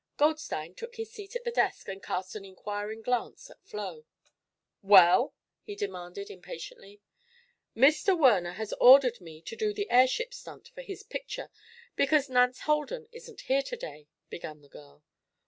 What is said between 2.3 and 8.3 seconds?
an inquiring glance at Flo. "Well?" he demanded, impatiently. "Mr.